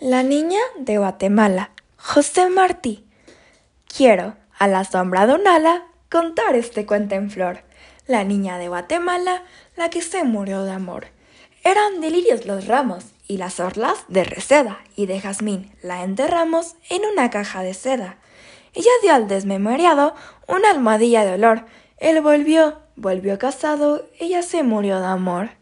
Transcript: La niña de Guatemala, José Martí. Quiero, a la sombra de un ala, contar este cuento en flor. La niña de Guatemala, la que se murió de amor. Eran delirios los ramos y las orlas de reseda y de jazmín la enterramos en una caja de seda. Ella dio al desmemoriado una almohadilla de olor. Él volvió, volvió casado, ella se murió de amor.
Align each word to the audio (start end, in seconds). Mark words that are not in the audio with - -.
La 0.00 0.22
niña 0.22 0.60
de 0.78 0.98
Guatemala, 0.98 1.70
José 1.96 2.50
Martí. 2.50 3.06
Quiero, 3.88 4.34
a 4.58 4.68
la 4.68 4.84
sombra 4.84 5.26
de 5.26 5.32
un 5.32 5.48
ala, 5.48 5.86
contar 6.10 6.54
este 6.54 6.84
cuento 6.84 7.14
en 7.14 7.30
flor. 7.30 7.60
La 8.06 8.22
niña 8.22 8.58
de 8.58 8.68
Guatemala, 8.68 9.44
la 9.74 9.88
que 9.88 10.02
se 10.02 10.22
murió 10.22 10.64
de 10.64 10.72
amor. 10.72 11.06
Eran 11.64 12.02
delirios 12.02 12.44
los 12.44 12.66
ramos 12.66 13.06
y 13.26 13.38
las 13.38 13.58
orlas 13.58 14.04
de 14.08 14.24
reseda 14.24 14.80
y 14.96 15.06
de 15.06 15.18
jazmín 15.18 15.72
la 15.80 16.04
enterramos 16.04 16.74
en 16.90 17.06
una 17.06 17.30
caja 17.30 17.62
de 17.62 17.72
seda. 17.72 18.18
Ella 18.74 18.90
dio 19.00 19.14
al 19.14 19.28
desmemoriado 19.28 20.14
una 20.46 20.72
almohadilla 20.72 21.24
de 21.24 21.32
olor. 21.36 21.64
Él 21.96 22.20
volvió, 22.20 22.80
volvió 22.96 23.38
casado, 23.38 24.06
ella 24.20 24.42
se 24.42 24.62
murió 24.62 25.00
de 25.00 25.06
amor. 25.06 25.52